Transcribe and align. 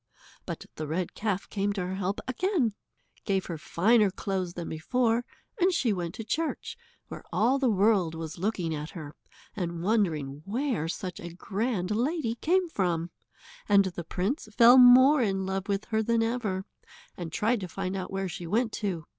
But 0.47 0.65
the 0.77 0.87
red 0.87 1.13
calf 1.13 1.47
came 1.47 1.73
to 1.73 1.85
her 1.85 1.93
help 1.93 2.21
again, 2.27 2.73
gave 3.23 3.45
her 3.45 3.59
finer 3.59 4.09
clothes 4.09 4.55
than 4.55 4.67
before, 4.67 5.23
and 5.59 5.71
she 5.71 5.93
went 5.93 6.15
to 6.15 6.23
church, 6.23 6.75
where 7.07 7.23
all 7.31 7.59
the 7.59 7.69
world 7.69 8.15
was 8.15 8.39
looking 8.39 8.73
at 8.73 8.89
her, 8.97 9.13
and 9.55 9.83
wondering 9.83 10.41
where 10.43 10.87
such 10.87 11.19
a 11.19 11.31
grand 11.35 11.91
lady 11.91 12.33
came 12.33 12.67
from, 12.67 13.11
and 13.69 13.85
the 13.85 14.03
prince 14.03 14.49
fell 14.57 14.79
more 14.79 15.21
in 15.21 15.45
love 15.45 15.67
with 15.67 15.85
her 15.91 16.01
than 16.01 16.23
ever, 16.23 16.65
and 17.15 17.31
tried 17.31 17.59
to 17.59 17.67
find 17.67 17.95
out 17.95 18.09
where 18.09 18.27
she 18.27 18.47
went 18.47 18.71
to. 18.71 19.05